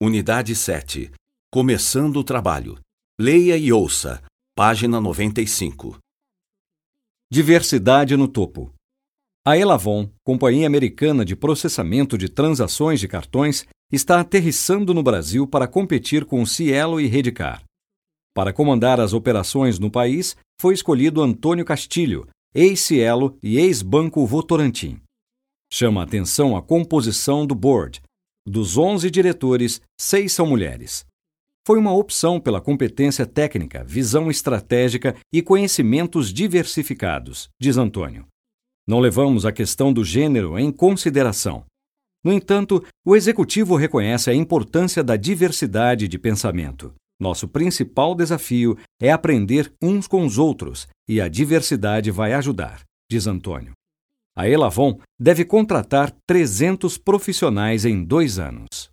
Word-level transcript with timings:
Unidade 0.00 0.54
7. 0.54 1.10
Começando 1.50 2.18
o 2.18 2.22
trabalho. 2.22 2.78
Leia 3.20 3.56
e 3.56 3.72
ouça. 3.72 4.22
Página 4.56 5.00
95. 5.00 5.98
Diversidade 7.28 8.16
no 8.16 8.28
topo. 8.28 8.72
A 9.44 9.58
Elavon, 9.58 10.08
companhia 10.22 10.68
americana 10.68 11.24
de 11.24 11.34
processamento 11.34 12.16
de 12.16 12.28
transações 12.28 13.00
de 13.00 13.08
cartões, 13.08 13.66
está 13.90 14.20
aterrissando 14.20 14.94
no 14.94 15.02
Brasil 15.02 15.48
para 15.48 15.66
competir 15.66 16.24
com 16.24 16.46
Cielo 16.46 17.00
e 17.00 17.08
Redcar. 17.08 17.64
Para 18.32 18.52
comandar 18.52 19.00
as 19.00 19.12
operações 19.12 19.80
no 19.80 19.90
país, 19.90 20.36
foi 20.60 20.74
escolhido 20.74 21.20
Antônio 21.20 21.64
Castilho, 21.64 22.28
ex-Cielo 22.54 23.36
e 23.42 23.58
ex-Banco 23.58 24.24
Votorantim. 24.24 25.00
Chama 25.68 26.04
atenção 26.04 26.56
a 26.56 26.62
composição 26.62 27.44
do 27.44 27.56
board, 27.56 28.00
dos 28.48 28.76
11 28.76 29.10
diretores, 29.10 29.80
seis 29.98 30.32
são 30.32 30.46
mulheres. 30.46 31.06
Foi 31.66 31.78
uma 31.78 31.92
opção 31.92 32.40
pela 32.40 32.60
competência 32.60 33.26
técnica, 33.26 33.84
visão 33.84 34.30
estratégica 34.30 35.14
e 35.32 35.42
conhecimentos 35.42 36.32
diversificados, 36.32 37.48
diz 37.60 37.76
Antônio. 37.76 38.26
Não 38.86 39.00
levamos 39.00 39.44
a 39.44 39.52
questão 39.52 39.92
do 39.92 40.02
gênero 40.02 40.58
em 40.58 40.72
consideração. 40.72 41.64
No 42.24 42.32
entanto, 42.32 42.82
o 43.04 43.14
executivo 43.14 43.76
reconhece 43.76 44.30
a 44.30 44.34
importância 44.34 45.04
da 45.04 45.14
diversidade 45.14 46.08
de 46.08 46.18
pensamento. 46.18 46.94
Nosso 47.20 47.46
principal 47.46 48.14
desafio 48.14 48.78
é 49.00 49.12
aprender 49.12 49.72
uns 49.82 50.06
com 50.06 50.24
os 50.24 50.38
outros 50.38 50.88
e 51.08 51.20
a 51.20 51.28
diversidade 51.28 52.10
vai 52.10 52.32
ajudar, 52.32 52.80
diz 53.10 53.26
Antônio. 53.26 53.72
A 54.38 54.48
Elavon 54.48 55.00
deve 55.18 55.44
contratar 55.44 56.14
300 56.24 56.96
profissionais 56.96 57.84
em 57.84 58.04
dois 58.04 58.38
anos. 58.38 58.88